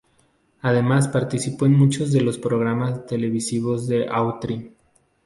[0.63, 4.73] Además participó en muchos de los programas televisivos de Autry.